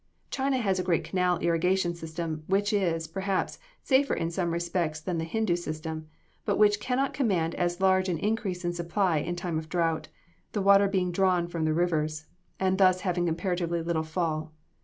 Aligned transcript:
China 0.31 0.57
has 0.57 0.79
a 0.79 0.83
great 0.83 1.03
canal 1.03 1.37
irrigation 1.41 1.93
system, 1.93 2.43
which 2.47 2.73
is, 2.73 3.05
perhaps, 3.07 3.59
safer 3.83 4.15
in 4.15 4.31
some 4.31 4.49
respects 4.49 4.99
than 4.99 5.19
the 5.19 5.25
Hindoo 5.29 5.55
system, 5.55 6.07
but 6.43 6.57
which 6.57 6.79
can 6.79 6.97
not 6.97 7.13
command 7.13 7.53
as 7.53 7.79
large 7.79 8.09
an 8.09 8.17
increase 8.17 8.65
of 8.65 8.73
supply 8.73 9.17
in 9.19 9.35
time 9.35 9.59
of 9.59 9.69
drought, 9.69 10.07
the 10.53 10.61
water 10.63 10.87
being 10.87 11.11
drawn 11.11 11.47
from 11.47 11.65
the 11.65 11.73
rivers, 11.75 12.25
and 12.59 12.79
thus 12.79 13.01
having 13.01 13.27
comparatively 13.27 13.83
little 13.83 14.01
fall. 14.01 14.51